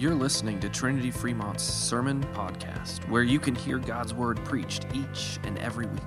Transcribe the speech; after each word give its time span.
You're 0.00 0.14
listening 0.14 0.60
to 0.60 0.70
Trinity 0.70 1.10
Fremont's 1.10 1.62
Sermon 1.62 2.24
Podcast, 2.32 3.06
where 3.10 3.22
you 3.22 3.38
can 3.38 3.54
hear 3.54 3.76
God's 3.76 4.14
Word 4.14 4.42
preached 4.46 4.86
each 4.94 5.38
and 5.44 5.58
every 5.58 5.84
week. 5.84 6.00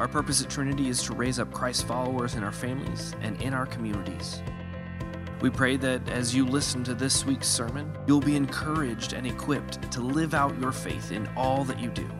Our 0.00 0.08
purpose 0.08 0.42
at 0.42 0.50
Trinity 0.50 0.88
is 0.88 1.00
to 1.04 1.14
raise 1.14 1.38
up 1.38 1.52
Christ 1.52 1.86
followers 1.86 2.34
in 2.34 2.42
our 2.42 2.50
families 2.50 3.14
and 3.20 3.40
in 3.40 3.54
our 3.54 3.66
communities. 3.66 4.42
We 5.40 5.48
pray 5.48 5.76
that 5.76 6.08
as 6.08 6.34
you 6.34 6.44
listen 6.44 6.82
to 6.82 6.94
this 6.94 7.24
week's 7.24 7.46
sermon, 7.46 7.96
you'll 8.08 8.18
be 8.18 8.34
encouraged 8.34 9.12
and 9.12 9.28
equipped 9.28 9.92
to 9.92 10.00
live 10.00 10.34
out 10.34 10.58
your 10.58 10.72
faith 10.72 11.12
in 11.12 11.28
all 11.36 11.62
that 11.66 11.78
you 11.78 11.90
do. 11.90 12.10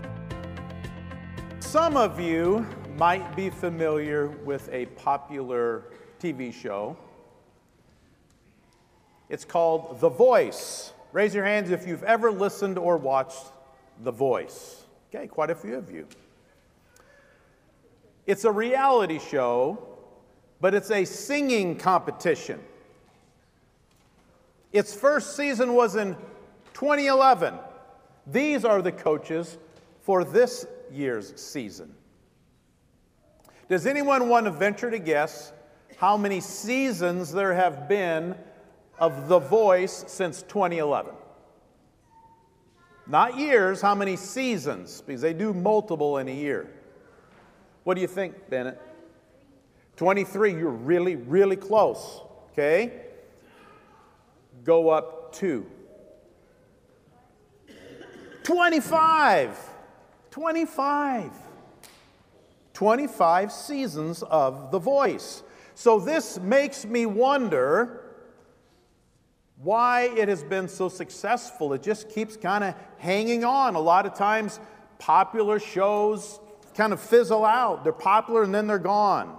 Some 1.58 1.96
of 1.96 2.20
you 2.20 2.64
might 2.96 3.34
be 3.34 3.50
familiar 3.50 4.28
with 4.28 4.68
a 4.70 4.86
popular 4.86 5.86
TV 6.20 6.54
show. 6.54 6.96
It's 9.34 9.44
called 9.44 9.98
The 9.98 10.10
Voice. 10.10 10.92
Raise 11.10 11.34
your 11.34 11.44
hands 11.44 11.72
if 11.72 11.88
you've 11.88 12.04
ever 12.04 12.30
listened 12.30 12.78
or 12.78 12.96
watched 12.96 13.44
The 14.04 14.12
Voice. 14.12 14.84
Okay, 15.12 15.26
quite 15.26 15.50
a 15.50 15.56
few 15.56 15.74
of 15.74 15.90
you. 15.90 16.06
It's 18.28 18.44
a 18.44 18.52
reality 18.52 19.18
show, 19.18 19.88
but 20.60 20.72
it's 20.72 20.92
a 20.92 21.04
singing 21.04 21.76
competition. 21.76 22.60
Its 24.72 24.94
first 24.94 25.34
season 25.34 25.74
was 25.74 25.96
in 25.96 26.14
2011. 26.74 27.54
These 28.28 28.64
are 28.64 28.82
the 28.82 28.92
coaches 28.92 29.58
for 30.02 30.22
this 30.22 30.64
year's 30.92 31.32
season. 31.34 31.92
Does 33.68 33.84
anyone 33.84 34.28
want 34.28 34.46
to 34.46 34.52
venture 34.52 34.92
to 34.92 35.00
guess 35.00 35.52
how 35.96 36.16
many 36.16 36.38
seasons 36.38 37.32
there 37.32 37.52
have 37.52 37.88
been 37.88 38.36
of 38.98 39.28
The 39.28 39.38
Voice 39.38 40.04
since 40.06 40.42
2011? 40.42 41.14
Not 43.06 43.38
years, 43.38 43.80
how 43.80 43.94
many 43.94 44.16
seasons? 44.16 45.02
Because 45.02 45.20
they 45.20 45.34
do 45.34 45.52
multiple 45.52 46.18
in 46.18 46.28
a 46.28 46.34
year. 46.34 46.70
What 47.84 47.94
do 47.94 48.00
you 48.00 48.06
think, 48.06 48.48
Bennett? 48.48 48.80
23, 49.96 50.52
you're 50.52 50.70
really, 50.70 51.16
really 51.16 51.56
close. 51.56 52.22
Okay? 52.52 53.02
Go 54.64 54.88
up 54.88 55.34
two. 55.34 55.66
25. 58.42 59.58
25. 60.30 61.30
25 62.72 63.52
seasons 63.52 64.22
of 64.24 64.70
The 64.70 64.78
Voice. 64.78 65.42
So 65.74 66.00
this 66.00 66.38
makes 66.40 66.84
me 66.84 67.06
wonder 67.06 68.03
why 69.64 70.02
it 70.16 70.28
has 70.28 70.44
been 70.44 70.68
so 70.68 70.88
successful. 70.88 71.72
It 71.72 71.82
just 71.82 72.10
keeps 72.10 72.36
kind 72.36 72.62
of 72.62 72.74
hanging 72.98 73.44
on. 73.44 73.74
A 73.74 73.80
lot 73.80 74.06
of 74.06 74.14
times, 74.14 74.60
popular 74.98 75.58
shows 75.58 76.38
kind 76.74 76.92
of 76.92 77.00
fizzle 77.00 77.44
out. 77.44 77.82
They're 77.82 77.92
popular 77.92 78.42
and 78.42 78.54
then 78.54 78.66
they're 78.66 78.78
gone. 78.78 79.36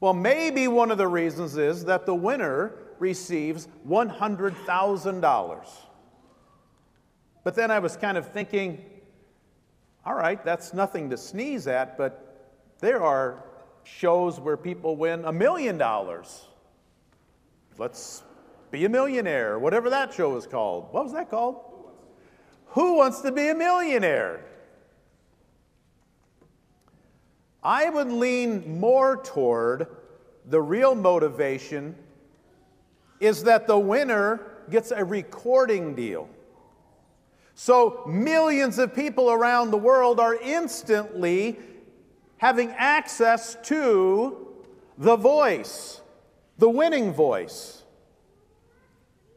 Well, 0.00 0.14
maybe 0.14 0.68
one 0.68 0.90
of 0.90 0.98
the 0.98 1.08
reasons 1.08 1.56
is 1.56 1.84
that 1.84 2.06
the 2.06 2.14
winner 2.14 2.74
receives 2.98 3.68
$100,000. 3.88 5.66
But 7.44 7.54
then 7.54 7.70
I 7.70 7.78
was 7.80 7.96
kind 7.96 8.16
of 8.16 8.32
thinking, 8.32 8.84
all 10.04 10.14
right, 10.14 10.44
that's 10.44 10.72
nothing 10.72 11.10
to 11.10 11.16
sneeze 11.16 11.66
at, 11.66 11.98
but 11.98 12.52
there 12.80 13.02
are 13.02 13.44
shows 13.84 14.38
where 14.38 14.56
people 14.56 14.96
win 14.96 15.24
a 15.24 15.32
million 15.32 15.78
dollars. 15.78 16.46
Let's 17.78 18.22
be 18.72 18.86
a 18.86 18.88
millionaire, 18.88 19.58
whatever 19.58 19.90
that 19.90 20.14
show 20.14 20.30
was 20.30 20.46
called. 20.46 20.88
What 20.92 21.04
was 21.04 21.12
that 21.12 21.30
called? 21.30 21.56
Who 22.68 22.94
wants 22.94 23.20
to 23.20 23.30
be 23.30 23.50
a 23.50 23.54
millionaire? 23.54 24.46
I 27.62 27.90
would 27.90 28.10
lean 28.10 28.80
more 28.80 29.18
toward 29.18 29.86
the 30.46 30.60
real 30.60 30.94
motivation 30.94 31.94
is 33.20 33.44
that 33.44 33.66
the 33.66 33.78
winner 33.78 34.40
gets 34.70 34.90
a 34.90 35.04
recording 35.04 35.94
deal. 35.94 36.28
So, 37.54 38.02
millions 38.08 38.78
of 38.78 38.94
people 38.94 39.30
around 39.30 39.70
the 39.70 39.76
world 39.76 40.18
are 40.18 40.34
instantly 40.34 41.58
having 42.38 42.70
access 42.70 43.56
to 43.64 44.48
the 44.96 45.16
voice, 45.16 46.00
the 46.56 46.70
winning 46.70 47.12
voice. 47.12 47.81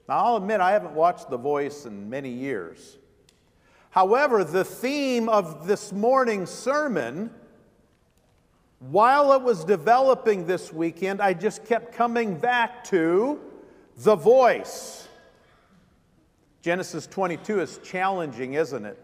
Now, 0.07 0.23
I'll 0.23 0.35
admit 0.38 0.61
I 0.61 0.71
haven't 0.71 0.93
watched 0.93 1.29
The 1.29 1.38
Voice 1.38 1.85
in 1.85 2.09
many 2.09 2.29
years. 2.29 2.97
However, 3.89 4.43
the 4.43 4.66
theme 4.66 5.29
of 5.29 5.67
this 5.67 5.91
morning's 5.91 6.49
sermon, 6.49 7.31
while 8.79 9.33
it 9.33 9.41
was 9.41 9.63
developing 9.63 10.45
this 10.45 10.71
weekend, 10.71 11.21
I 11.21 11.33
just 11.33 11.66
kept 11.66 11.95
coming 11.95 12.38
back 12.38 12.83
to 12.85 13.39
the 13.97 14.16
voice. 14.16 15.07
Genesis 16.61 17.07
22 17.07 17.61
is 17.61 17.79
challenging, 17.83 18.55
isn't 18.55 18.85
it? 18.85 18.99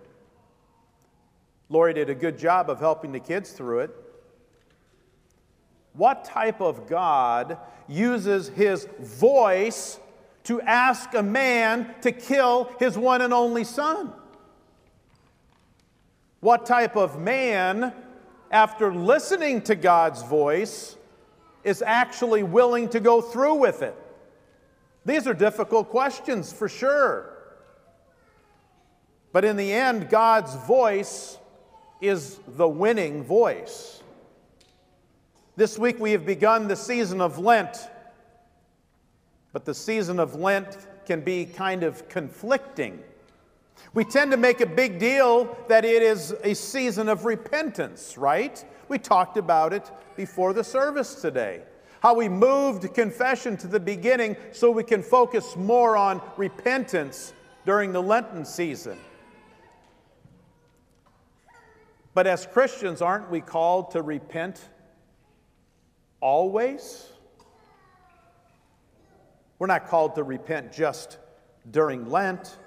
Lori 1.69 1.93
did 1.93 2.09
a 2.09 2.15
good 2.15 2.37
job 2.37 2.69
of 2.69 2.79
helping 2.79 3.11
the 3.11 3.19
kids 3.19 3.51
through 3.51 3.79
it. 3.79 3.91
What 5.93 6.25
type 6.25 6.59
of 6.59 6.87
God 6.87 7.57
uses 7.87 8.49
his 8.49 8.87
voice 8.99 9.99
to 10.43 10.61
ask 10.61 11.13
a 11.13 11.23
man 11.23 11.93
to 12.01 12.11
kill 12.11 12.71
his 12.79 12.97
one 12.97 13.21
and 13.21 13.33
only 13.33 13.63
son? 13.63 14.11
What 16.39 16.65
type 16.65 16.95
of 16.95 17.19
man, 17.19 17.93
after 18.49 18.93
listening 18.93 19.61
to 19.63 19.75
God's 19.75 20.23
voice, 20.23 20.95
is 21.63 21.83
actually 21.83 22.43
willing 22.43 22.89
to 22.89 22.99
go 22.99 23.21
through 23.21 23.55
with 23.55 23.83
it? 23.83 23.95
These 25.05 25.27
are 25.27 25.33
difficult 25.33 25.89
questions 25.89 26.51
for 26.51 26.67
sure. 26.67 27.37
But 29.31 29.45
in 29.45 29.55
the 29.55 29.71
end, 29.71 30.09
God's 30.09 30.55
voice 30.55 31.37
is 32.01 32.39
the 32.47 32.67
winning 32.67 33.23
voice. 33.23 34.01
This 35.55 35.77
week 35.77 35.99
we 35.99 36.11
have 36.13 36.25
begun 36.25 36.67
the 36.67 36.75
season 36.75 37.21
of 37.21 37.37
Lent. 37.37 37.77
But 39.53 39.65
the 39.65 39.73
season 39.73 40.19
of 40.19 40.35
Lent 40.35 40.77
can 41.05 41.21
be 41.21 41.45
kind 41.45 41.83
of 41.83 42.07
conflicting. 42.07 43.03
We 43.93 44.05
tend 44.05 44.31
to 44.31 44.37
make 44.37 44.61
a 44.61 44.65
big 44.65 44.99
deal 44.99 45.57
that 45.67 45.83
it 45.83 46.01
is 46.01 46.33
a 46.43 46.53
season 46.53 47.09
of 47.09 47.25
repentance, 47.25 48.17
right? 48.17 48.63
We 48.87 48.97
talked 48.97 49.37
about 49.37 49.73
it 49.73 49.91
before 50.15 50.53
the 50.53 50.63
service 50.63 51.15
today. 51.15 51.63
How 52.01 52.15
we 52.15 52.29
moved 52.29 52.93
confession 52.93 53.57
to 53.57 53.67
the 53.67 53.79
beginning 53.79 54.35
so 54.51 54.71
we 54.71 54.83
can 54.83 55.03
focus 55.03 55.55
more 55.55 55.97
on 55.97 56.21
repentance 56.37 57.33
during 57.65 57.91
the 57.91 58.01
Lenten 58.01 58.45
season. 58.45 58.97
But 62.13 62.27
as 62.27 62.45
Christians, 62.45 63.01
aren't 63.01 63.29
we 63.29 63.39
called 63.39 63.91
to 63.91 64.01
repent 64.01 64.59
always? 66.19 67.07
We're 69.61 69.67
not 69.67 69.89
called 69.89 70.15
to 70.15 70.23
repent 70.23 70.71
just 70.71 71.19
during 71.69 72.09
Lent. 72.09 72.57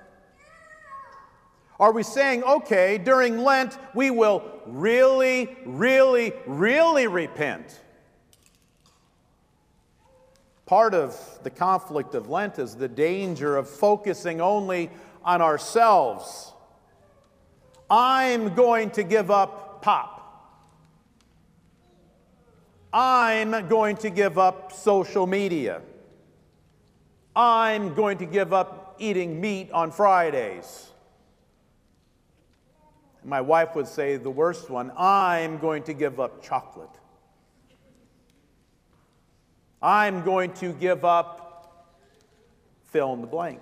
Are 1.81 1.91
we 1.91 2.05
saying, 2.05 2.45
okay, 2.45 2.99
during 2.99 3.39
Lent, 3.39 3.77
we 3.97 4.13
will 4.13 4.45
really, 4.65 5.57
really, 5.67 6.33
really 6.47 7.09
repent? 7.09 7.81
Part 10.67 10.95
of 10.95 11.19
the 11.43 11.51
conflict 11.51 12.15
of 12.15 12.31
Lent 12.31 12.61
is 12.61 12.77
the 12.77 12.87
danger 12.87 13.57
of 13.57 13.69
focusing 13.69 14.41
only 14.41 14.89
on 15.25 15.43
ourselves. 15.43 16.53
I'm 17.91 18.55
going 18.55 18.91
to 18.91 19.03
give 19.03 19.33
up 19.33 19.83
pop. 19.83 20.63
I'm 22.93 23.67
going 23.67 23.97
to 23.97 24.11
give 24.11 24.39
up 24.39 24.71
social 24.71 25.27
media. 25.27 25.83
I'm 27.37 27.95
going 27.95 28.19
to 28.19 28.27
give 28.27 28.53
up 28.53 28.97
eating 28.99 29.41
meat 29.41 29.71
on 29.73 29.91
Fridays. 29.91 30.91
My 33.25 33.41
wife 33.41 33.75
would 33.75 33.89
say 33.89 34.17
the 34.17 34.31
worst 34.31 34.71
one 34.71 34.93
I'm 34.97 35.59
going 35.59 35.83
to 35.85 35.95
give 35.95 36.21
up 36.21 36.43
chocolate. 36.43 36.91
I'm 39.83 40.23
going 40.23 40.53
to 40.55 40.73
give 40.73 41.05
up 41.05 41.45
fill 42.85 43.13
in 43.13 43.21
the 43.21 43.27
blank. 43.27 43.61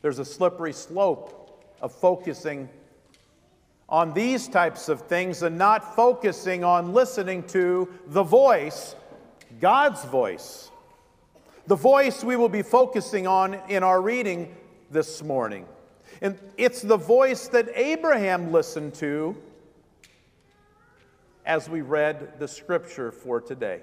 There's 0.00 0.18
a 0.18 0.24
slippery 0.24 0.72
slope 0.72 1.62
of 1.82 1.92
focusing 1.92 2.68
on 3.88 4.14
these 4.14 4.48
types 4.48 4.88
of 4.88 5.02
things 5.02 5.42
and 5.42 5.58
not 5.58 5.94
focusing 5.94 6.64
on 6.64 6.94
listening 6.94 7.42
to 7.48 7.88
the 8.06 8.22
voice, 8.22 8.96
God's 9.60 10.02
voice. 10.04 10.70
The 11.66 11.76
voice 11.76 12.22
we 12.22 12.36
will 12.36 12.48
be 12.48 12.62
focusing 12.62 13.26
on 13.26 13.54
in 13.68 13.82
our 13.82 14.00
reading 14.00 14.54
this 14.90 15.22
morning. 15.22 15.66
And 16.22 16.38
it's 16.56 16.80
the 16.80 16.96
voice 16.96 17.48
that 17.48 17.68
Abraham 17.74 18.52
listened 18.52 18.94
to 18.94 19.36
as 21.44 21.68
we 21.68 21.80
read 21.80 22.38
the 22.38 22.46
scripture 22.46 23.10
for 23.10 23.40
today. 23.40 23.82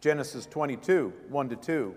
Genesis 0.00 0.44
22, 0.44 1.14
1 1.30 1.48
to 1.48 1.56
2. 1.56 1.94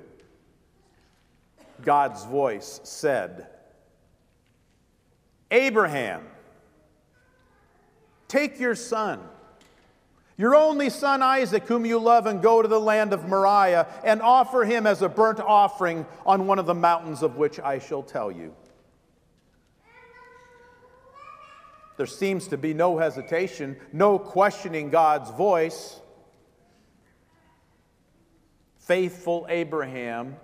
God's 1.84 2.24
voice 2.24 2.80
said, 2.84 3.48
Abraham, 5.52 6.24
take 8.30 8.62
your 8.62 8.76
son, 8.76 9.20
your 10.38 10.56
only 10.56 10.90
son 10.92 11.24
Isaac, 11.24 11.64
whom 11.68 11.86
you 11.86 11.98
love, 11.98 12.28
and 12.28 12.42
go 12.42 12.62
to 12.62 12.68
the 12.68 12.80
land 12.80 13.12
of 13.12 13.28
Moriah 13.28 13.88
and 14.04 14.22
offer 14.22 14.64
him 14.64 14.86
as 14.86 15.02
a 15.02 15.10
burnt 15.10 15.40
offering 15.40 16.06
on 16.26 16.46
one 16.46 16.60
of 16.60 16.68
the 16.68 16.76
mountains 16.76 17.24
of 17.24 17.38
which 17.38 17.60
I 17.60 17.80
shall 17.80 18.04
tell 18.04 18.32
you. 18.32 18.54
There 21.98 22.06
seems 22.06 22.48
to 22.50 22.58
be 22.58 22.76
no 22.76 23.00
hesitation, 23.00 23.76
no 23.92 24.20
questioning 24.20 24.92
God's 24.92 25.32
voice. 25.32 26.00
Faithful 28.78 29.48
Abraham. 29.50 30.38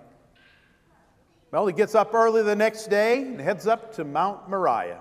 Well, 1.52 1.68
he 1.68 1.72
gets 1.72 1.94
up 1.94 2.12
early 2.12 2.42
the 2.42 2.56
next 2.56 2.88
day 2.88 3.22
and 3.22 3.40
heads 3.40 3.68
up 3.68 3.94
to 3.94 4.04
Mount 4.04 4.48
Moriah. 4.50 4.98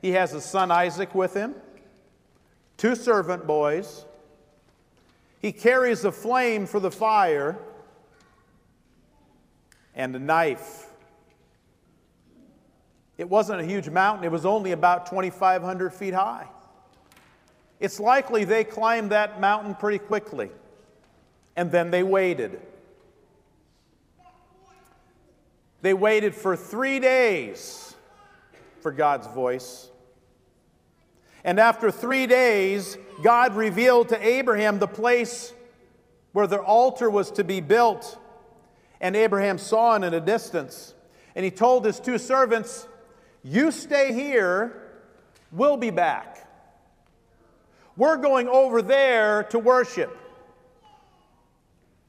He 0.00 0.12
has 0.12 0.30
his 0.30 0.44
son 0.44 0.70
Isaac 0.70 1.12
with 1.12 1.34
him, 1.34 1.56
two 2.76 2.94
servant 2.94 3.46
boys. 3.46 4.04
He 5.40 5.52
carries 5.52 6.04
a 6.04 6.12
flame 6.12 6.66
for 6.66 6.80
the 6.80 6.90
fire 6.90 7.58
and 9.94 10.14
a 10.16 10.18
knife 10.18 10.84
it 13.16 13.28
wasn't 13.28 13.60
a 13.60 13.64
huge 13.64 13.88
mountain, 13.88 14.24
it 14.24 14.32
was 14.32 14.44
only 14.44 14.72
about 14.72 15.06
2,500 15.06 15.94
feet 15.94 16.14
high. 16.14 16.48
It's 17.78 18.00
likely 18.00 18.44
they 18.44 18.64
climbed 18.64 19.10
that 19.10 19.40
mountain 19.40 19.74
pretty 19.74 19.98
quickly, 19.98 20.50
and 21.54 21.70
then 21.70 21.90
they 21.90 22.02
waited. 22.02 22.60
They 25.82 25.94
waited 25.94 26.34
for 26.34 26.56
three 26.56 26.98
days 26.98 27.94
for 28.80 28.90
God's 28.90 29.26
voice. 29.28 29.90
And 31.44 31.60
after 31.60 31.90
three 31.90 32.26
days, 32.26 32.96
God 33.22 33.54
revealed 33.54 34.08
to 34.08 34.26
Abraham 34.26 34.78
the 34.78 34.88
place 34.88 35.52
where 36.32 36.46
the 36.46 36.58
altar 36.58 37.10
was 37.10 37.30
to 37.32 37.44
be 37.44 37.60
built. 37.60 38.18
And 39.00 39.14
Abraham 39.14 39.58
saw 39.58 39.94
it 39.94 40.04
in 40.04 40.14
a 40.14 40.20
distance. 40.20 40.94
And 41.36 41.44
he 41.44 41.50
told 41.50 41.84
his 41.84 42.00
two 42.00 42.16
servants, 42.16 42.88
you 43.42 43.70
stay 43.70 44.14
here, 44.14 44.90
we'll 45.52 45.76
be 45.76 45.90
back. 45.90 46.48
We're 47.96 48.16
going 48.16 48.48
over 48.48 48.80
there 48.80 49.44
to 49.44 49.58
worship. 49.58 50.16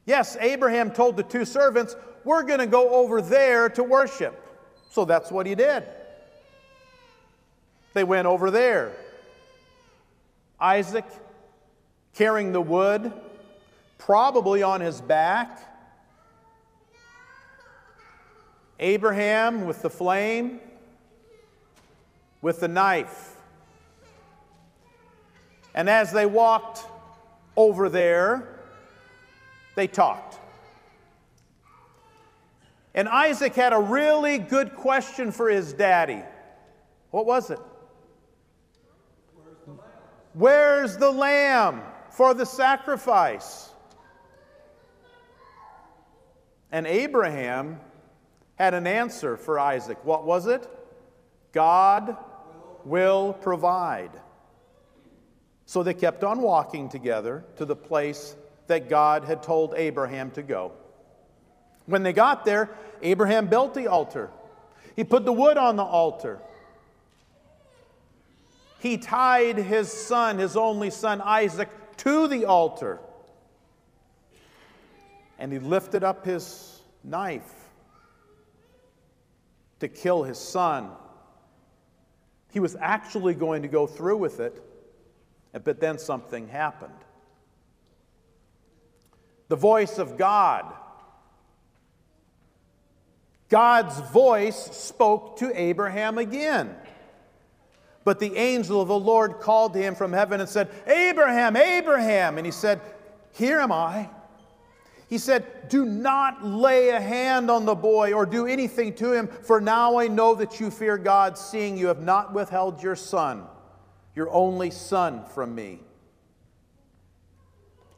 Yes, 0.06 0.38
Abraham 0.40 0.92
told 0.92 1.18
the 1.18 1.24
two 1.24 1.46
servants, 1.46 1.96
We're 2.24 2.44
going 2.44 2.60
to 2.60 2.68
go 2.68 2.90
over 2.90 3.22
there 3.22 3.70
to 3.70 3.84
worship. 3.84 4.42
So 4.90 5.04
that's 5.04 5.32
what 5.32 5.46
he 5.46 5.56
did. 5.56 5.84
They 7.94 8.04
went 8.04 8.28
over 8.28 8.50
there. 8.50 8.94
Isaac 10.60 11.06
carrying 12.14 12.52
the 12.52 12.62
wood, 12.62 13.12
probably 13.98 14.64
on 14.64 14.82
his 14.82 15.02
back. 15.02 15.62
Abraham 18.80 19.66
with 19.66 19.82
the 19.82 19.90
flame 19.90 20.60
with 22.46 22.60
the 22.60 22.68
knife. 22.68 23.36
And 25.74 25.90
as 25.90 26.12
they 26.12 26.28
walked 26.28 26.86
over 27.58 27.90
there, 27.90 28.60
they 29.76 29.88
talked. 29.88 30.38
And 32.94 33.10
Isaac 33.10 33.56
had 33.56 33.74
a 33.74 33.80
really 33.80 34.38
good 34.38 34.76
question 34.76 35.32
for 35.32 35.50
his 35.50 35.74
daddy. 35.74 36.22
What 37.10 37.26
was 37.26 37.50
it? 37.50 37.58
Where's 40.36 40.98
the 40.98 41.12
lamb 41.12 41.82
for 42.10 42.34
the 42.34 42.46
sacrifice? 42.46 43.70
And 46.74 46.86
Abraham 46.86 47.80
had 48.56 48.74
an 48.74 48.86
answer 48.86 49.38
for 49.38 49.58
Isaac. 49.58 49.98
What 50.04 50.26
was 50.26 50.46
it? 50.46 50.68
God 51.54 52.18
will 52.84 53.32
provide. 53.32 54.12
So 55.66 55.84
they 55.84 55.94
kept 55.94 56.26
on 56.26 56.42
walking 56.42 56.90
together 56.90 57.46
to 57.56 57.64
the 57.64 57.76
place 57.76 58.36
that 58.68 58.90
God 58.90 59.24
had 59.24 59.42
told 59.42 59.74
Abraham 59.78 60.32
to 60.32 60.44
go. 60.44 60.74
When 61.86 62.04
they 62.04 62.12
got 62.12 62.44
there, 62.44 62.70
Abraham 63.02 63.48
built 63.48 63.74
the 63.74 63.88
altar. 63.88 64.32
He 64.98 65.06
put 65.06 65.24
the 65.24 65.32
wood 65.32 65.56
on 65.56 65.78
the 65.78 65.84
altar. 65.84 66.40
He 68.86 69.00
tied 69.00 69.58
his 69.58 69.92
son, 69.92 70.38
his 70.38 70.56
only 70.56 70.92
son 70.92 71.20
Isaac, 71.20 71.70
to 71.98 72.28
the 72.28 72.46
altar. 72.46 73.00
And 75.40 75.52
he 75.52 75.58
lifted 75.58 76.04
up 76.04 76.24
his 76.24 76.84
knife 77.04 77.52
to 79.80 79.88
kill 79.88 80.22
his 80.22 80.38
son. 80.38 80.92
He 82.52 82.60
was 82.60 82.78
actually 82.80 83.34
going 83.34 83.64
to 83.64 83.68
go 83.68 83.88
through 83.88 84.18
with 84.18 84.40
it, 84.40 84.62
but 85.64 85.80
then 85.80 85.98
something 85.98 86.48
happened. 86.48 86.94
The 89.48 89.56
voice 89.56 89.98
of 89.98 90.16
God. 90.16 90.72
God's 93.50 94.00
voice 94.12 94.64
spoke 94.78 95.40
to 95.40 95.60
Abraham 95.60 96.20
again. 96.20 96.76
But 98.06 98.20
the 98.20 98.38
angel 98.38 98.80
of 98.80 98.88
the 98.88 98.98
Lord 98.98 99.40
called 99.40 99.74
to 99.74 99.80
him 99.80 99.96
from 99.96 100.14
heaven 100.14 100.40
and 100.40 100.48
said, 100.48 100.70
Abraham, 100.88 101.58
Abraham. 101.58 102.38
And 102.38 102.46
he 102.46 102.52
said, 102.52 102.80
Here 103.34 103.60
am 103.60 103.72
I. 103.72 104.08
He 105.10 105.18
said, 105.18 105.70
Do 105.70 105.86
not 105.86 106.46
lay 106.46 106.90
a 106.90 107.02
hand 107.02 107.50
on 107.50 107.66
the 107.66 107.76
boy 107.76 108.14
or 108.14 108.28
do 108.28 108.46
anything 108.46 108.94
to 108.96 109.12
him, 109.12 109.28
for 109.28 109.60
now 109.60 109.98
I 109.98 110.08
know 110.08 110.36
that 110.36 110.60
you 110.60 110.70
fear 110.70 110.98
God, 111.00 111.38
seeing 111.38 111.78
you 111.78 111.88
have 111.88 112.02
not 112.02 112.32
withheld 112.32 112.82
your 112.82 112.96
son, 112.96 113.44
your 114.16 114.30
only 114.30 114.70
son, 114.70 115.26
from 115.34 115.56
me. 115.56 115.80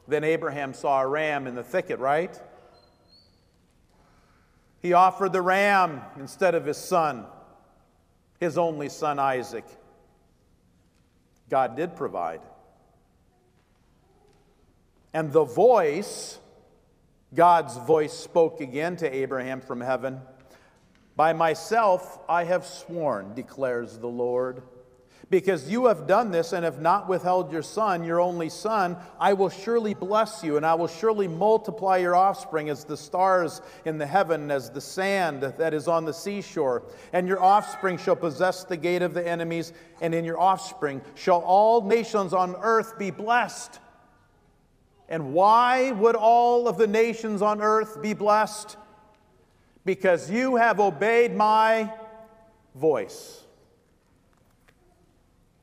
Then 0.06 0.24
Abraham 0.24 0.72
saw 0.72 1.02
a 1.02 1.06
ram 1.06 1.46
in 1.46 1.54
the 1.54 1.62
thicket, 1.62 1.98
right? 1.98 2.40
He 4.80 4.94
offered 4.94 5.32
the 5.32 5.42
ram 5.42 6.00
instead 6.18 6.54
of 6.54 6.64
his 6.64 6.78
son, 6.78 7.26
his 8.40 8.56
only 8.56 8.88
son 8.88 9.18
Isaac. 9.18 9.64
God 11.48 11.76
did 11.76 11.96
provide. 11.96 12.40
And 15.14 15.32
the 15.32 15.44
voice 15.44 16.38
God's 17.34 17.76
voice 17.76 18.12
spoke 18.12 18.60
again 18.60 18.96
to 18.96 19.14
Abraham 19.14 19.60
from 19.60 19.80
heaven 19.80 20.20
By 21.16 21.32
myself 21.32 22.18
I 22.28 22.44
have 22.44 22.64
sworn, 22.64 23.34
declares 23.34 23.98
the 23.98 24.08
Lord. 24.08 24.62
Because 25.30 25.70
you 25.70 25.86
have 25.86 26.06
done 26.06 26.30
this 26.30 26.54
and 26.54 26.64
have 26.64 26.80
not 26.80 27.06
withheld 27.06 27.52
your 27.52 27.62
son, 27.62 28.02
your 28.02 28.18
only 28.18 28.48
son, 28.48 28.96
I 29.20 29.34
will 29.34 29.50
surely 29.50 29.92
bless 29.92 30.42
you, 30.42 30.56
and 30.56 30.64
I 30.64 30.74
will 30.74 30.88
surely 30.88 31.28
multiply 31.28 31.98
your 31.98 32.16
offspring 32.16 32.70
as 32.70 32.84
the 32.84 32.96
stars 32.96 33.60
in 33.84 33.98
the 33.98 34.06
heaven, 34.06 34.50
as 34.50 34.70
the 34.70 34.80
sand 34.80 35.42
that 35.42 35.74
is 35.74 35.86
on 35.86 36.06
the 36.06 36.14
seashore. 36.14 36.84
And 37.12 37.28
your 37.28 37.42
offspring 37.42 37.98
shall 37.98 38.16
possess 38.16 38.64
the 38.64 38.78
gate 38.78 39.02
of 39.02 39.12
the 39.12 39.26
enemies, 39.26 39.74
and 40.00 40.14
in 40.14 40.24
your 40.24 40.40
offspring 40.40 41.02
shall 41.14 41.40
all 41.40 41.82
nations 41.82 42.32
on 42.32 42.56
earth 42.62 42.98
be 42.98 43.10
blessed. 43.10 43.80
And 45.10 45.34
why 45.34 45.92
would 45.92 46.16
all 46.16 46.68
of 46.68 46.78
the 46.78 46.86
nations 46.86 47.42
on 47.42 47.60
earth 47.60 48.00
be 48.00 48.14
blessed? 48.14 48.78
Because 49.84 50.30
you 50.30 50.56
have 50.56 50.80
obeyed 50.80 51.34
my 51.34 51.92
voice. 52.74 53.44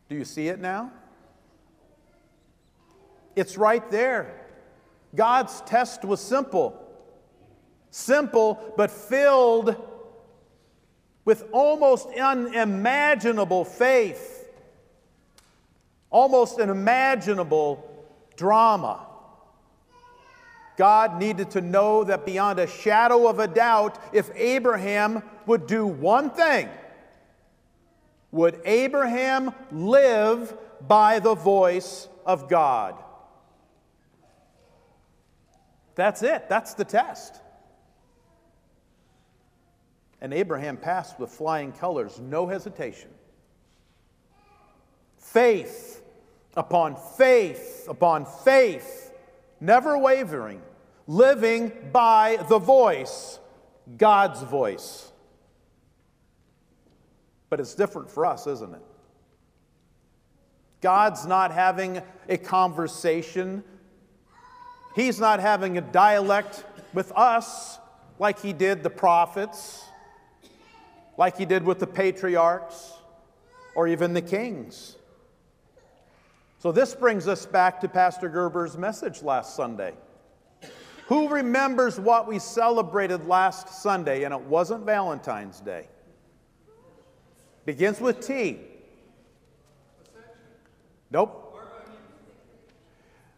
Do 0.09 0.15
you 0.15 0.25
see 0.25 0.47
it 0.47 0.59
now? 0.59 0.91
It's 3.35 3.57
right 3.57 3.89
there. 3.91 4.41
God's 5.15 5.61
test 5.61 6.05
was 6.05 6.21
simple. 6.21 6.81
Simple, 7.89 8.73
but 8.77 8.91
filled 8.91 9.75
with 11.23 11.43
almost 11.51 12.07
unimaginable 12.09 13.65
faith, 13.65 14.49
almost 16.11 16.59
unimaginable 16.59 18.05
drama. 18.35 19.07
God 20.77 21.19
needed 21.19 21.51
to 21.51 21.61
know 21.61 22.03
that 22.03 22.25
beyond 22.25 22.59
a 22.59 22.67
shadow 22.67 23.27
of 23.27 23.39
a 23.39 23.47
doubt, 23.47 23.97
if 24.13 24.29
Abraham 24.35 25.23
would 25.45 25.67
do 25.67 25.87
one 25.87 26.29
thing, 26.29 26.69
would 28.35 28.59
Abraham 28.65 29.53
live 29.71 30.53
by 30.85 31.19
the 31.19 31.35
voice 31.35 32.09
of 32.25 32.49
God? 32.49 33.01
That's 35.95 36.21
it. 36.21 36.49
That's 36.49 36.73
the 36.73 36.83
test. 36.83 37.39
And 40.19 40.33
Abraham 40.33 40.75
passed 40.75 41.17
with 41.17 41.29
flying 41.29 41.71
colors, 41.71 42.19
no 42.19 42.45
hesitation. 42.45 43.09
Faith 45.17 46.01
upon 46.57 46.97
faith 47.17 47.87
upon 47.87 48.25
faith, 48.25 49.13
never 49.61 49.97
wavering, 49.97 50.61
living 51.07 51.71
by 51.93 52.37
the 52.49 52.59
voice, 52.59 53.39
God's 53.97 54.41
voice. 54.41 55.09
But 57.49 57.59
it's 57.59 57.75
different 57.75 58.09
for 58.09 58.25
us, 58.25 58.47
isn't 58.47 58.73
it? 58.73 58.81
God's 60.81 61.25
not 61.25 61.51
having 61.51 62.01
a 62.29 62.37
conversation. 62.37 63.63
He's 64.95 65.19
not 65.19 65.39
having 65.39 65.77
a 65.77 65.81
dialect 65.81 66.63
with 66.93 67.11
us 67.15 67.79
like 68.19 68.39
he 68.39 68.53
did 68.53 68.83
the 68.83 68.89
prophets, 68.89 69.83
like 71.17 71.37
he 71.37 71.45
did 71.45 71.63
with 71.63 71.79
the 71.79 71.87
patriarchs, 71.87 72.93
or 73.75 73.87
even 73.87 74.13
the 74.13 74.21
kings. 74.21 74.95
So, 76.59 76.71
this 76.71 76.95
brings 76.95 77.27
us 77.27 77.45
back 77.45 77.81
to 77.81 77.87
Pastor 77.87 78.29
Gerber's 78.29 78.77
message 78.77 79.21
last 79.21 79.55
Sunday. 79.55 79.93
Who 81.07 81.29
remembers 81.29 81.99
what 81.99 82.27
we 82.27 82.39
celebrated 82.39 83.27
last 83.27 83.69
Sunday? 83.69 84.23
And 84.23 84.33
it 84.33 84.41
wasn't 84.41 84.85
Valentine's 84.85 85.59
Day. 85.59 85.87
Begins 87.65 87.99
with 87.99 88.25
T. 88.25 88.59
Nope. 91.11 91.41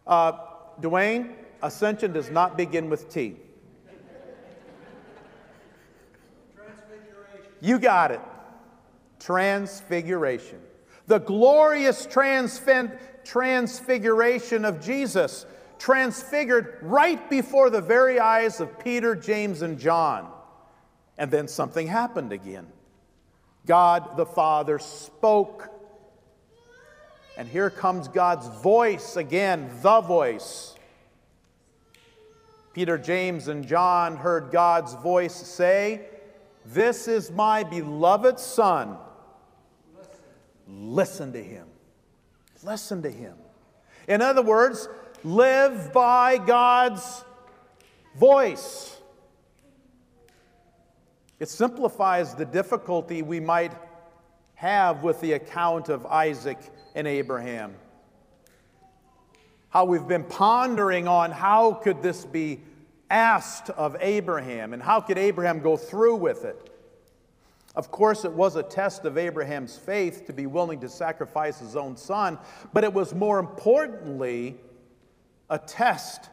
Uh, 0.05 0.33
Dwayne, 0.81 1.33
ascension 1.61 2.13
does 2.13 2.29
not 2.29 2.57
begin 2.57 2.89
with 2.89 3.09
T. 3.09 3.37
You 7.59 7.79
got 7.79 8.11
it. 8.11 8.21
Transfiguration. 9.19 10.59
The 11.07 11.17
glorious 11.19 12.05
transfiguration 12.05 14.65
of 14.65 14.81
Jesus, 14.81 15.45
transfigured 15.79 16.77
right 16.81 17.29
before 17.29 17.69
the 17.69 17.81
very 17.81 18.19
eyes 18.19 18.59
of 18.59 18.77
Peter, 18.79 19.15
James, 19.15 19.61
and 19.61 19.79
John. 19.79 20.29
And 21.17 21.31
then 21.31 21.47
something 21.47 21.87
happened 21.87 22.33
again. 22.33 22.67
God 23.67 24.17
the 24.17 24.25
Father 24.25 24.79
spoke. 24.79 25.69
And 27.37 27.47
here 27.47 27.69
comes 27.69 28.07
God's 28.07 28.47
voice 28.61 29.15
again, 29.15 29.69
the 29.83 30.01
voice. 30.01 30.73
Peter, 32.73 32.97
James, 32.97 33.47
and 33.47 33.67
John 33.67 34.17
heard 34.17 34.49
God's 34.51 34.95
voice 34.95 35.35
say, 35.35 36.07
This 36.65 37.07
is 37.07 37.29
my 37.29 37.63
beloved 37.63 38.39
Son 38.39 38.97
Listen 40.67 41.31
to 41.33 41.43
him. 41.43 41.67
Listen 42.63 43.01
to 43.03 43.09
him. 43.09 43.35
In 44.07 44.21
other 44.21 44.41
words, 44.41 44.89
live 45.23 45.93
by 45.93 46.37
God's 46.37 47.23
voice. 48.15 48.96
It 51.39 51.49
simplifies 51.49 52.33
the 52.33 52.45
difficulty 52.45 53.21
we 53.21 53.39
might 53.39 53.73
have 54.55 55.03
with 55.03 55.21
the 55.21 55.33
account 55.33 55.89
of 55.89 56.05
Isaac 56.07 56.57
and 56.95 57.07
Abraham. 57.07 57.75
How 59.69 59.85
we've 59.85 60.07
been 60.07 60.23
pondering 60.23 61.07
on 61.07 61.31
how 61.31 61.73
could 61.73 62.01
this 62.01 62.25
be 62.25 62.61
asked 63.09 63.69
of 63.69 63.95
Abraham 63.99 64.73
and 64.73 64.81
how 64.81 64.99
could 64.99 65.17
Abraham 65.17 65.59
go 65.59 65.77
through 65.77 66.15
with 66.15 66.43
it? 66.43 66.73
Of 67.75 67.91
course, 67.91 68.25
it 68.25 68.31
was 68.31 68.55
a 68.55 68.63
test 68.63 69.05
of 69.05 69.19
Abraham's 69.19 69.77
faith 69.77 70.25
to 70.25 70.33
be 70.33 70.47
willing 70.47 70.79
to 70.79 70.89
sacrifice 70.89 71.59
his 71.59 71.75
own 71.75 71.95
son, 71.95 72.39
but 72.73 72.83
it 72.83 72.91
was 72.91 73.13
more 73.13 73.37
importantly 73.37 74.57
a 75.51 75.59
test 75.59 76.31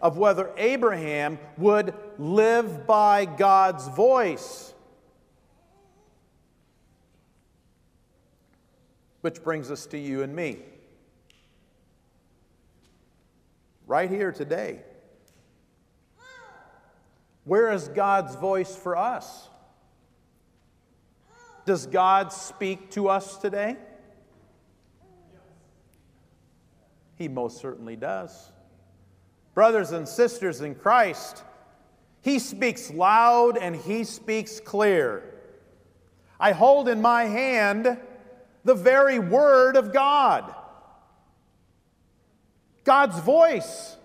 of 0.00 0.16
whether 0.16 0.50
Abraham 0.56 1.38
would 1.58 1.94
live 2.18 2.86
by 2.86 3.24
God's 3.24 3.88
voice. 3.88 4.72
Which 9.20 9.42
brings 9.42 9.70
us 9.70 9.86
to 9.86 9.98
you 9.98 10.22
and 10.22 10.34
me. 10.34 10.60
Right 13.86 14.10
here 14.10 14.32
today. 14.32 14.80
Where 17.44 17.72
is 17.72 17.88
God's 17.88 18.36
voice 18.36 18.74
for 18.74 18.96
us? 18.96 19.48
Does 21.66 21.86
God 21.86 22.32
speak 22.32 22.90
to 22.92 23.08
us 23.08 23.36
today? 23.36 23.76
He 27.16 27.28
most 27.28 27.58
certainly 27.58 27.96
does. 27.96 28.50
Brothers 29.54 29.92
and 29.92 30.08
sisters 30.08 30.60
in 30.60 30.74
Christ, 30.74 31.42
He 32.22 32.38
speaks 32.38 32.90
loud 32.90 33.56
and 33.56 33.74
He 33.74 34.04
speaks 34.04 34.60
clear. 34.60 35.22
I 36.38 36.52
hold 36.52 36.88
in 36.88 37.02
my 37.02 37.24
hand 37.24 37.98
the 38.64 38.74
very 38.74 39.18
Word 39.18 39.76
of 39.76 39.92
God, 39.92 40.54
God's 42.84 43.18
voice. 43.20 43.96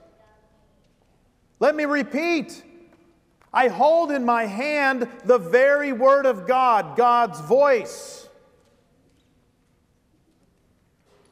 Let 1.59 1.75
me 1.75 1.85
repeat 1.85 2.63
I 3.55 3.69
hold 3.69 4.11
in 4.11 4.25
my 4.25 4.45
hand 4.47 5.07
the 5.23 5.37
very 5.37 5.93
Word 5.93 6.25
of 6.25 6.45
God, 6.45 6.97
God's 6.97 7.39
voice. 7.39 8.27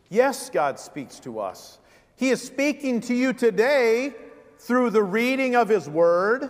Yes, 0.09 0.49
God 0.49 0.79
speaks 0.79 1.19
to 1.19 1.41
us. 1.41 1.79
He 2.15 2.29
is 2.29 2.41
speaking 2.41 3.01
to 3.01 3.13
you 3.13 3.33
today 3.33 4.13
through 4.59 4.91
the 4.91 5.03
reading 5.03 5.55
of 5.55 5.69
His 5.69 5.89
Word, 5.89 6.49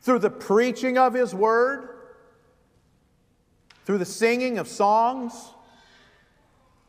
through 0.00 0.20
the 0.20 0.30
preaching 0.30 0.98
of 0.98 1.14
His 1.14 1.34
Word, 1.34 1.88
through 3.84 3.98
the 3.98 4.04
singing 4.04 4.58
of 4.58 4.66
songs. 4.66 5.32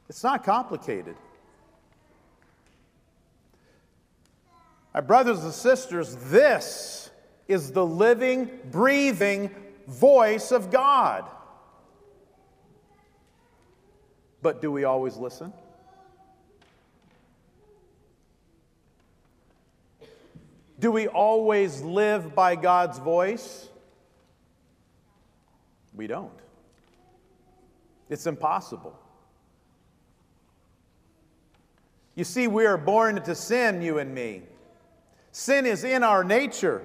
It's 0.09 0.23
not 0.23 0.43
complicated. 0.43 1.15
My 4.93 5.01
brothers 5.01 5.43
and 5.43 5.53
sisters, 5.53 6.15
this 6.31 7.11
is 7.47 7.71
the 7.71 7.85
living, 7.85 8.49
breathing 8.71 9.53
voice 9.87 10.51
of 10.51 10.71
God. 10.71 11.25
But 14.41 14.61
do 14.61 14.71
we 14.71 14.85
always 14.85 15.17
listen? 15.17 15.53
Do 20.79 20.91
we 20.91 21.07
always 21.07 21.81
live 21.81 22.35
by 22.35 22.55
God's 22.55 22.99
voice? 22.99 23.67
We 25.95 26.07
don't. 26.07 26.31
It's 28.09 28.27
impossible. 28.27 28.97
You 32.15 32.23
see, 32.23 32.47
we 32.47 32.65
are 32.65 32.77
born 32.77 33.17
into 33.17 33.35
sin, 33.35 33.81
you 33.81 33.99
and 33.99 34.13
me. 34.13 34.43
Sin 35.31 35.65
is 35.65 35.83
in 35.83 36.03
our 36.03 36.23
nature. 36.23 36.83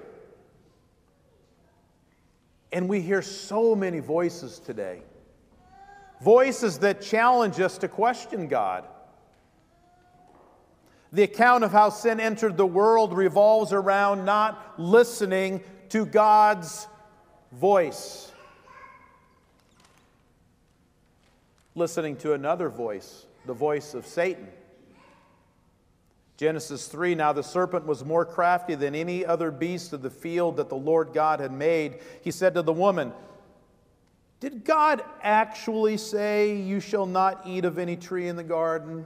And 2.71 2.89
we 2.89 3.01
hear 3.01 3.21
so 3.21 3.75
many 3.75 3.99
voices 3.99 4.59
today 4.59 5.03
voices 6.23 6.79
that 6.79 7.01
challenge 7.01 7.59
us 7.59 7.77
to 7.79 7.87
question 7.87 8.47
God. 8.47 8.85
The 11.13 11.21
account 11.21 11.63
of 11.63 11.71
how 11.71 11.89
sin 11.89 12.19
entered 12.19 12.57
the 12.57 12.65
world 12.65 13.13
revolves 13.13 13.71
around 13.71 14.25
not 14.25 14.79
listening 14.79 15.63
to 15.89 16.07
God's 16.07 16.87
voice, 17.51 18.31
listening 21.75 22.15
to 22.17 22.33
another 22.33 22.67
voice, 22.67 23.27
the 23.45 23.53
voice 23.53 23.93
of 23.93 24.07
Satan. 24.07 24.47
Genesis 26.37 26.87
3 26.87 27.13
Now 27.13 27.31
the 27.31 27.43
serpent 27.43 27.85
was 27.85 28.03
more 28.03 28.25
crafty 28.25 28.73
than 28.73 28.95
any 28.95 29.23
other 29.23 29.51
beast 29.51 29.93
of 29.93 30.01
the 30.01 30.09
field 30.09 30.57
that 30.57 30.67
the 30.67 30.75
Lord 30.75 31.13
God 31.13 31.39
had 31.39 31.51
made. 31.51 31.99
He 32.23 32.31
said 32.31 32.55
to 32.55 32.63
the 32.63 32.73
woman, 32.73 33.13
Did 34.39 34.65
God 34.65 35.03
actually 35.21 35.97
say, 35.97 36.55
You 36.55 36.79
shall 36.79 37.05
not 37.05 37.43
eat 37.45 37.65
of 37.65 37.77
any 37.77 37.97
tree 37.97 38.27
in 38.27 38.35
the 38.35 38.43
garden? 38.43 39.05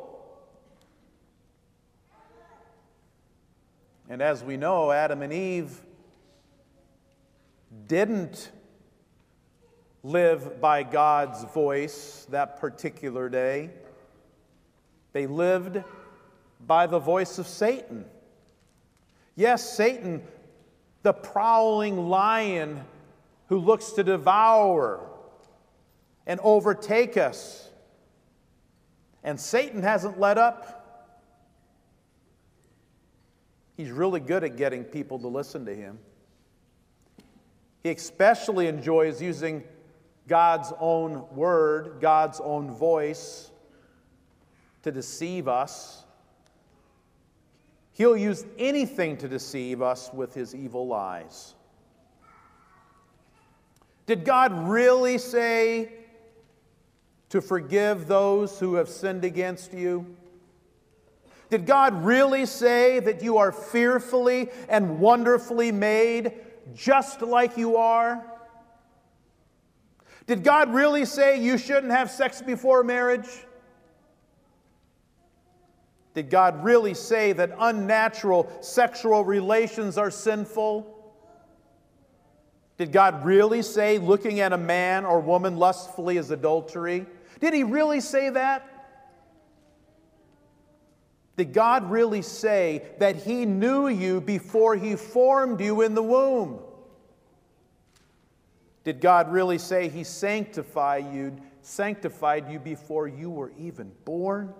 And 4.11 4.21
as 4.21 4.43
we 4.43 4.57
know, 4.57 4.91
Adam 4.91 5.21
and 5.21 5.31
Eve 5.31 5.71
didn't 7.87 8.51
live 10.03 10.59
by 10.59 10.83
God's 10.83 11.45
voice 11.53 12.27
that 12.29 12.59
particular 12.59 13.29
day. 13.29 13.69
They 15.13 15.27
lived 15.27 15.81
by 16.67 16.87
the 16.87 16.99
voice 16.99 17.39
of 17.39 17.47
Satan. 17.47 18.03
Yes, 19.37 19.77
Satan, 19.77 20.23
the 21.03 21.13
prowling 21.13 22.09
lion 22.09 22.83
who 23.47 23.59
looks 23.59 23.91
to 23.91 24.03
devour 24.03 25.07
and 26.27 26.37
overtake 26.43 27.15
us. 27.15 27.69
And 29.23 29.39
Satan 29.39 29.81
hasn't 29.81 30.19
let 30.19 30.37
up. 30.37 30.80
He's 33.77 33.91
really 33.91 34.19
good 34.19 34.43
at 34.43 34.57
getting 34.57 34.83
people 34.83 35.19
to 35.19 35.27
listen 35.27 35.65
to 35.65 35.75
him. 35.75 35.99
He 37.83 37.89
especially 37.89 38.67
enjoys 38.67 39.21
using 39.21 39.63
God's 40.27 40.71
own 40.79 41.25
word, 41.35 41.97
God's 41.99 42.39
own 42.39 42.71
voice 42.71 43.51
to 44.83 44.91
deceive 44.91 45.47
us. 45.47 46.03
He'll 47.93 48.17
use 48.17 48.45
anything 48.57 49.17
to 49.17 49.27
deceive 49.27 49.81
us 49.81 50.09
with 50.13 50.33
his 50.33 50.55
evil 50.55 50.87
lies. 50.87 51.55
Did 54.05 54.25
God 54.25 54.67
really 54.67 55.17
say 55.17 55.91
to 57.29 57.41
forgive 57.41 58.07
those 58.07 58.59
who 58.59 58.75
have 58.75 58.89
sinned 58.89 59.23
against 59.23 59.73
you? 59.73 60.17
Did 61.51 61.65
God 61.65 62.05
really 62.05 62.45
say 62.45 63.01
that 63.01 63.21
you 63.21 63.37
are 63.37 63.51
fearfully 63.51 64.49
and 64.69 65.01
wonderfully 65.01 65.69
made 65.73 66.31
just 66.73 67.21
like 67.21 67.57
you 67.57 67.75
are? 67.75 68.25
Did 70.27 70.45
God 70.45 70.73
really 70.73 71.03
say 71.03 71.43
you 71.43 71.57
shouldn't 71.57 71.91
have 71.91 72.09
sex 72.09 72.41
before 72.41 72.85
marriage? 72.85 73.27
Did 76.13 76.29
God 76.29 76.63
really 76.63 76.93
say 76.93 77.33
that 77.33 77.51
unnatural 77.59 78.49
sexual 78.61 79.25
relations 79.25 79.97
are 79.97 80.09
sinful? 80.09 80.87
Did 82.77 82.93
God 82.93 83.25
really 83.25 83.61
say 83.61 83.97
looking 83.97 84.39
at 84.39 84.53
a 84.53 84.57
man 84.57 85.03
or 85.03 85.19
woman 85.19 85.57
lustfully 85.57 86.15
is 86.15 86.31
adultery? 86.31 87.07
Did 87.41 87.53
He 87.53 87.65
really 87.65 87.99
say 87.99 88.29
that? 88.29 88.70
Did 91.37 91.53
God 91.53 91.89
really 91.89 92.21
say 92.21 92.83
that 92.99 93.15
He 93.15 93.45
knew 93.45 93.87
you 93.87 94.21
before 94.21 94.75
He 94.75 94.95
formed 94.95 95.61
you 95.61 95.81
in 95.81 95.95
the 95.95 96.03
womb? 96.03 96.59
Did 98.83 98.99
God 98.99 99.31
really 99.31 99.57
say 99.57 99.89
He 99.89 100.03
sanctified 100.03 101.13
you, 101.13 101.35
sanctified 101.61 102.51
you 102.51 102.59
before 102.59 103.07
you 103.07 103.29
were 103.29 103.51
even 103.57 103.91
born? 104.05 104.53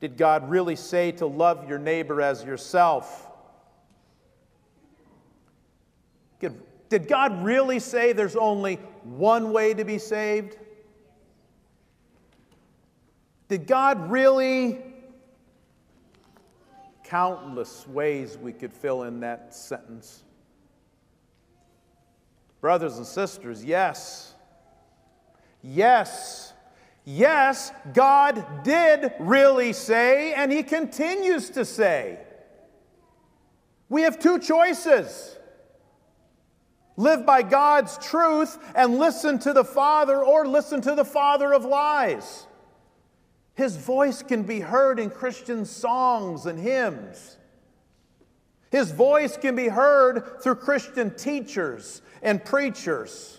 Did 0.00 0.16
God 0.16 0.48
really 0.50 0.76
say 0.76 1.12
to 1.12 1.26
love 1.26 1.68
your 1.68 1.78
neighbor 1.78 2.20
as 2.20 2.44
yourself? 2.44 3.26
Did 6.90 7.06
God 7.06 7.44
really 7.44 7.78
say 7.78 8.12
there's 8.12 8.34
only 8.34 8.76
one 9.04 9.52
way 9.52 9.72
to 9.72 9.84
be 9.84 9.98
saved? 9.98 10.58
Did 13.48 13.68
God 13.68 14.10
really 14.10 14.82
countless 17.10 17.88
ways 17.88 18.38
we 18.38 18.52
could 18.52 18.72
fill 18.72 19.02
in 19.02 19.18
that 19.18 19.52
sentence. 19.52 20.22
Brothers 22.60 22.98
and 22.98 23.06
sisters, 23.06 23.64
yes. 23.64 24.32
Yes. 25.60 26.52
Yes, 27.04 27.72
God 27.92 28.62
did 28.62 29.12
really 29.18 29.72
say, 29.72 30.34
and 30.34 30.52
He 30.52 30.62
continues 30.62 31.50
to 31.50 31.64
say. 31.64 32.20
We 33.88 34.02
have 34.02 34.20
two 34.20 34.38
choices 34.38 35.36
live 36.96 37.26
by 37.26 37.42
God's 37.42 37.98
truth 37.98 38.56
and 38.76 38.98
listen 38.98 39.40
to 39.40 39.52
the 39.52 39.64
Father, 39.64 40.22
or 40.22 40.46
listen 40.46 40.80
to 40.82 40.94
the 40.94 41.04
Father 41.04 41.52
of 41.52 41.64
lies. 41.64 42.46
His 43.60 43.76
voice 43.76 44.22
can 44.22 44.44
be 44.44 44.60
heard 44.60 44.98
in 44.98 45.10
Christian 45.10 45.66
songs 45.66 46.46
and 46.46 46.58
hymns. 46.58 47.36
His 48.70 48.90
voice 48.90 49.36
can 49.36 49.54
be 49.54 49.68
heard 49.68 50.40
through 50.40 50.54
Christian 50.54 51.14
teachers 51.14 52.00
and 52.22 52.42
preachers. 52.42 53.38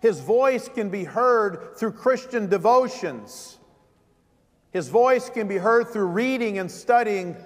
His 0.00 0.20
voice 0.20 0.70
can 0.70 0.88
be 0.88 1.04
heard 1.04 1.76
through 1.76 1.92
Christian 1.92 2.48
devotions. 2.48 3.58
His 4.70 4.88
voice 4.88 5.28
can 5.28 5.48
be 5.48 5.58
heard 5.58 5.88
through 5.88 6.06
reading 6.06 6.58
and 6.58 6.70
studying 6.70 7.36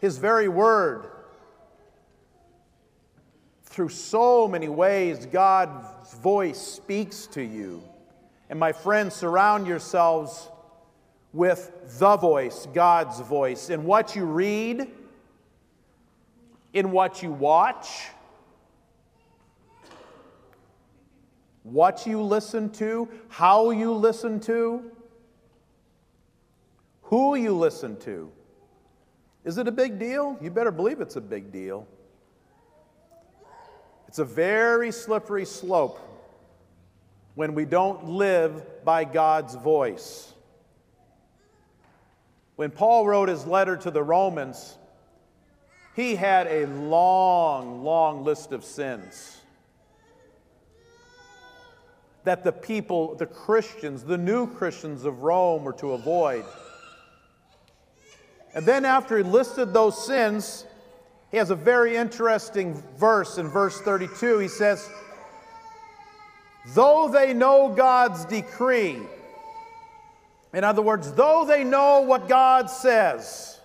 His 0.00 0.18
very 0.18 0.46
word. 0.46 1.06
Through 3.64 3.88
so 3.88 4.46
many 4.46 4.68
ways, 4.68 5.26
God's 5.26 6.14
voice 6.14 6.60
speaks 6.60 7.26
to 7.32 7.42
you. 7.42 7.82
And 8.50 8.58
my 8.58 8.72
friends, 8.72 9.14
surround 9.14 9.68
yourselves 9.68 10.48
with 11.32 11.70
the 12.00 12.16
voice, 12.16 12.66
God's 12.74 13.20
voice, 13.20 13.70
in 13.70 13.84
what 13.84 14.16
you 14.16 14.24
read, 14.24 14.88
in 16.72 16.90
what 16.90 17.22
you 17.22 17.30
watch, 17.30 18.08
what 21.62 22.04
you 22.08 22.20
listen 22.20 22.70
to, 22.70 23.08
how 23.28 23.70
you 23.70 23.92
listen 23.92 24.40
to, 24.40 24.82
who 27.02 27.36
you 27.36 27.56
listen 27.56 27.96
to. 28.00 28.32
Is 29.44 29.58
it 29.58 29.68
a 29.68 29.72
big 29.72 30.00
deal? 30.00 30.36
You 30.40 30.50
better 30.50 30.72
believe 30.72 31.00
it's 31.00 31.14
a 31.14 31.20
big 31.20 31.52
deal. 31.52 31.86
It's 34.08 34.18
a 34.18 34.24
very 34.24 34.90
slippery 34.90 35.44
slope 35.44 36.09
when 37.34 37.54
we 37.54 37.64
don't 37.64 38.04
live 38.04 38.84
by 38.84 39.04
God's 39.04 39.54
voice. 39.54 40.32
When 42.56 42.70
Paul 42.70 43.06
wrote 43.06 43.28
his 43.28 43.46
letter 43.46 43.76
to 43.76 43.90
the 43.90 44.02
Romans, 44.02 44.76
he 45.94 46.14
had 46.14 46.46
a 46.46 46.66
long, 46.66 47.82
long 47.82 48.24
list 48.24 48.52
of 48.52 48.64
sins 48.64 49.40
that 52.24 52.44
the 52.44 52.52
people, 52.52 53.14
the 53.14 53.26
Christians, 53.26 54.04
the 54.04 54.18
new 54.18 54.46
Christians 54.46 55.04
of 55.04 55.22
Rome 55.22 55.64
were 55.64 55.72
to 55.74 55.92
avoid. 55.92 56.44
And 58.54 58.66
then, 58.66 58.84
after 58.84 59.16
he 59.16 59.22
listed 59.22 59.72
those 59.72 60.06
sins, 60.06 60.66
he 61.30 61.36
has 61.36 61.50
a 61.50 61.56
very 61.56 61.96
interesting 61.96 62.82
verse 62.98 63.38
in 63.38 63.48
verse 63.48 63.80
32. 63.80 64.38
He 64.38 64.48
says, 64.48 64.90
though 66.68 67.08
they 67.08 67.32
know 67.32 67.68
God's 67.68 68.24
decree, 68.24 68.98
in 70.52 70.64
other 70.64 70.82
words, 70.82 71.12
though 71.12 71.44
they 71.44 71.64
know 71.64 72.00
what 72.00 72.28
God 72.28 72.68
says, 72.68 73.60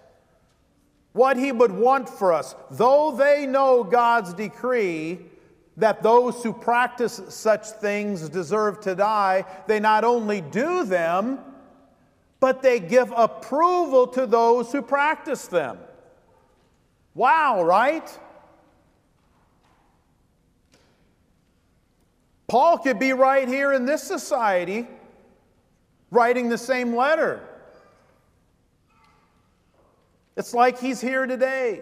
what 1.14 1.38
He 1.38 1.52
would 1.52 1.72
want 1.72 2.08
for 2.10 2.34
us, 2.34 2.56
though 2.72 3.12
they 3.12 3.46
know 3.46 3.84
God's 3.84 4.34
decree 4.34 5.20
that 5.78 6.04
those 6.04 6.42
who 6.44 6.54
practice 6.54 7.22
such 7.30 7.68
things 7.68 8.30
deserve 8.30 8.80
to 8.82 8.96
die, 8.96 9.46
they 9.68 9.80
not 9.80 10.04
only 10.04 10.42
do 10.42 10.86
them, 10.86 11.40
but 12.40 12.62
they 12.62 12.80
give 12.80 13.12
approval 13.16 14.08
to 14.08 14.26
those 14.26 14.72
who 14.72 14.82
practice 14.82 15.48
them. 15.48 15.78
Wow, 17.14 17.64
right? 17.64 18.20
Paul 22.48 22.78
could 22.78 23.00
be 23.00 23.14
right 23.14 23.48
here 23.48 23.74
in 23.74 23.86
this 23.86 24.04
society 24.04 24.88
writing 26.12 26.50
the 26.50 26.58
same 26.58 26.96
letter. 26.96 27.42
It's 30.38 30.54
like 30.54 30.80
he's 30.80 31.02
here 31.02 31.26
today. 31.26 31.82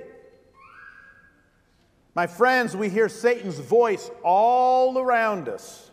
My 2.15 2.27
friends, 2.27 2.77
we 2.77 2.89
hear 2.89 3.09
Satan's 3.09 3.59
voice 3.59 4.09
all 4.23 4.99
around 4.99 5.49
us. 5.49 5.89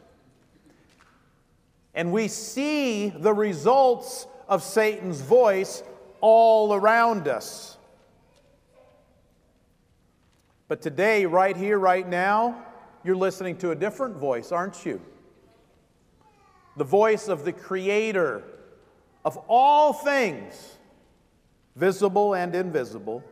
And 1.95 2.13
we 2.13 2.29
see 2.29 3.09
the 3.09 3.33
results 3.33 4.27
of 4.47 4.63
Satan's 4.63 5.23
voice 5.23 5.83
all 6.21 6.75
around 6.75 7.27
us. 7.27 7.79
But 10.69 10.83
today, 10.83 11.27
right 11.27 11.57
here, 11.57 11.79
right 11.79 12.07
now, 12.07 12.65
you're 13.03 13.17
listening 13.17 13.57
to 13.59 13.71
a 13.71 13.75
different 13.75 14.17
voice, 14.17 14.53
aren't 14.53 14.85
you? 14.85 15.01
The 16.77 16.85
voice 16.85 17.29
of 17.29 17.45
the 17.45 17.53
Creator 17.53 18.43
of 19.25 19.39
all 19.49 19.93
things, 19.93 20.77
visible 21.77 22.35
and 22.35 22.55
invisible. 22.55 23.25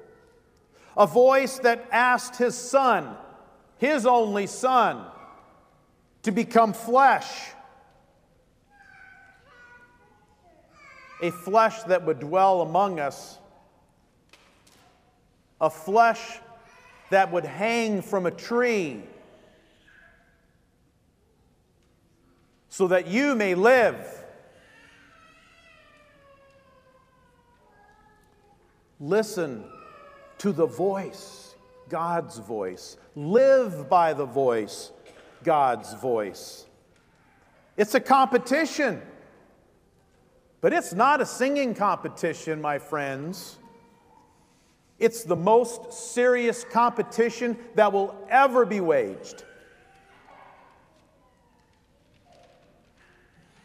A 0.97 1.07
voice 1.07 1.59
that 1.61 1.87
asked 1.93 2.37
His 2.37 2.55
Son, 2.55 3.17
His 3.79 4.07
only 4.07 4.47
Son, 4.47 5.05
to 6.23 6.33
become 6.33 6.73
flesh. 6.73 7.53
A 11.23 11.31
flesh 11.31 11.83
that 11.85 12.05
would 12.05 12.21
dwell 12.21 12.63
among 12.63 13.01
us. 13.01 13.39
A 15.61 15.71
flesh 15.71 16.39
that 17.11 17.33
would 17.33 17.45
hang 17.45 18.03
from 18.03 18.27
a 18.27 18.31
tree 18.31 19.03
so 22.79 22.87
that 22.87 23.09
you 23.09 23.35
may 23.35 23.57
live. 23.57 23.97
Listen 29.01 29.65
to 30.39 30.53
the 30.53 30.67
voice, 30.67 31.57
God's 31.89 32.39
voice. 32.39 32.97
Live 33.17 33.89
by 33.89 34.13
the 34.13 34.25
voice, 34.25 34.93
God's 35.43 35.93
voice. 35.95 36.67
It's 37.77 37.97
a 37.97 38.01
competition, 38.01 39.03
but 40.61 40.73
it's 40.73 40.93
not 40.93 41.21
a 41.21 41.27
singing 41.27 41.75
competition, 41.75 42.61
my 42.61 42.79
friends. 42.79 43.59
It's 45.01 45.25
the 45.25 45.35
most 45.35 45.93
serious 45.93 46.63
competition 46.63 47.59
that 47.75 47.93
will 47.93 48.15
ever 48.31 48.65
be 48.65 48.79
waged. 48.79 49.43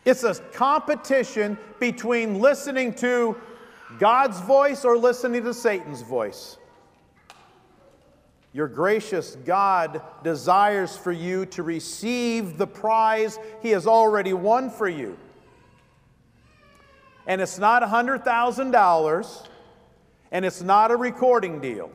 It's 0.06 0.24
a 0.24 0.36
competition 0.36 1.58
between 1.80 2.40
listening 2.40 2.94
to 2.96 3.38
God's 4.00 4.40
voice 4.42 4.84
or 4.84 4.98
listening 4.98 5.44
to 5.44 5.54
Satan's 5.54 6.02
voice. 6.02 6.58
Your 8.52 8.68
gracious 8.68 9.36
God 9.46 10.02
desires 10.24 10.96
for 10.96 11.12
you 11.12 11.46
to 11.48 11.64
receive 11.64 12.58
the 12.58 12.68
prize 12.68 13.40
He 13.62 13.70
has 13.72 13.88
already 13.88 14.34
won 14.34 14.70
for 14.70 14.88
you. 14.88 15.18
And 17.26 17.42
it's 17.42 17.58
not 17.58 17.82
$100,000, 17.82 19.48
and 20.32 20.46
it's 20.46 20.62
not 20.62 20.92
a 20.92 20.96
recording 20.96 21.62
deal. 21.62 21.90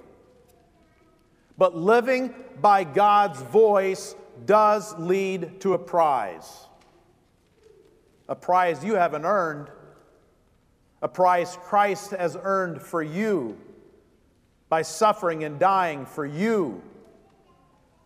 But 1.59 1.77
living 1.77 2.35
by 2.61 2.85
God's 2.85 3.41
voice 3.43 4.17
does 4.47 4.99
lead 4.99 5.61
to 5.61 5.75
a 5.75 5.79
prize. 5.79 6.68
A 8.29 8.35
prize 8.35 8.85
you 8.85 8.95
haven't 8.95 9.25
earned, 9.25 9.69
a 11.01 11.09
prize 11.09 11.57
Christ 11.63 12.11
has 12.11 12.37
earned 12.41 12.83
for 12.83 13.03
you 13.03 13.57
by 14.69 14.83
suffering 14.83 15.45
and 15.45 15.59
dying 15.59 16.05
for 16.05 16.27
you, 16.27 16.83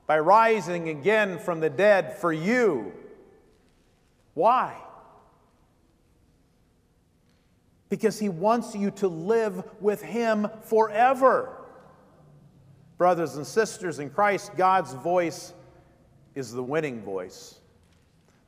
by 0.07 0.19
rising 0.21 0.89
again 0.89 1.39
from 1.39 1.61
the 1.61 1.71
dead 1.71 2.17
for 2.19 2.33
you. 2.33 2.93
Why? 4.35 4.77
Because 7.89 8.19
he 8.19 8.29
wants 8.29 8.75
you 8.75 8.91
to 8.93 9.09
live 9.09 9.65
with 9.81 10.03
him 10.03 10.49
forever. 10.63 11.59
Brothers 12.97 13.37
and 13.37 13.47
sisters 13.47 13.99
in 13.99 14.09
Christ, 14.09 14.53
God's 14.57 14.95
voice 14.95 15.53
is 16.35 16.53
the 16.53 16.63
winning 16.63 17.03
voice. 17.03 17.59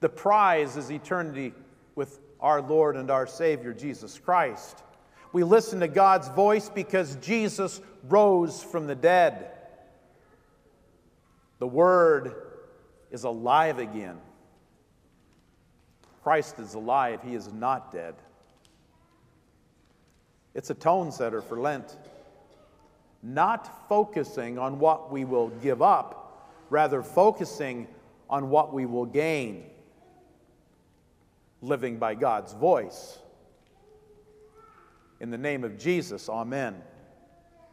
The 0.01 0.09
prize 0.09 0.77
is 0.77 0.91
eternity 0.91 1.53
with 1.95 2.21
our 2.41 2.61
Lord 2.61 2.97
and 2.97 3.11
our 3.11 3.27
Savior, 3.27 3.73
Jesus 3.73 4.19
Christ. 4.19 4.83
We 5.33 5.45
listen 5.45 5.81
to 5.81 5.89
God's 5.89 6.29
voice 6.29 6.69
because 6.69 7.17
Jesus 7.17 7.81
rose 8.09 8.63
from 8.63 8.87
the 8.87 8.95
dead. 8.95 9.51
The 11.59 11.67
Word 11.67 12.35
is 13.11 13.25
alive 13.25 13.79
again. 13.79 14.19
Christ 16.23 16.59
is 16.59 16.75
alive, 16.75 17.21
He 17.25 17.35
is 17.35 17.53
not 17.53 17.93
dead. 17.93 18.15
It's 20.55 20.71
a 20.71 20.75
tone 20.75 21.11
setter 21.11 21.43
for 21.43 21.59
Lent. 21.59 21.97
Not 23.23 23.89
focusing 23.89 24.59
on 24.59 24.79
what 24.79 25.11
we 25.11 25.25
will 25.25 25.49
give 25.49 25.83
up, 25.83 26.51
rather, 26.71 27.03
focusing 27.03 27.89
on 28.29 28.51
what 28.51 28.73
we 28.73 28.87
will 28.87 29.07
gain 29.07 29.65
living 31.65 31.99
by 31.99 32.15
God's 32.15 32.53
voice. 32.53 33.19
In 35.21 35.31
the 35.31 35.39
name 35.39 35.65
of 35.65 35.79
Jesus, 35.79 36.29
amen. 36.29 36.83